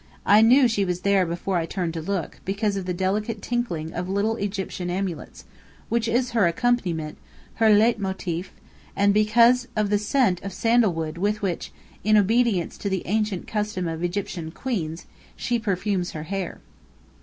I 0.25 0.41
knew 0.41 0.67
she 0.67 0.83
was 0.83 1.01
there 1.01 1.27
before 1.27 1.57
I 1.57 1.67
turned 1.67 1.93
to 1.93 2.01
look, 2.01 2.39
because 2.43 2.75
of 2.75 2.87
the 2.87 2.91
delicate 2.93 3.39
tinkling 3.39 3.93
of 3.93 4.09
little 4.09 4.35
Egyptian 4.37 4.89
amulets, 4.89 5.45
which 5.89 6.07
is 6.07 6.31
her 6.31 6.47
accompaniment, 6.47 7.19
her 7.61 7.69
leit 7.69 7.99
motif, 7.99 8.51
and 8.95 9.13
because 9.13 9.67
of 9.75 9.91
the 9.91 9.99
scent 9.99 10.41
of 10.41 10.53
sandalwood 10.53 11.19
with 11.19 11.43
which, 11.43 11.71
in 12.03 12.17
obedience 12.17 12.79
to 12.79 12.89
the 12.89 13.05
ancient 13.05 13.45
custom 13.45 13.87
of 13.87 14.03
Egyptian 14.03 14.49
queens, 14.49 15.05
she 15.35 15.59
perfumes 15.59 16.13
her 16.13 16.23
hair. 16.23 16.61